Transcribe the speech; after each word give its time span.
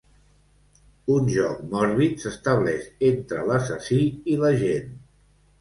Un 1.15 1.27
joc 1.33 1.59
mòrbid 1.75 2.25
s'estableix 2.25 2.89
entre 3.13 3.47
l'assassí 3.51 4.03
i 4.35 4.43
l'agent. 4.47 4.93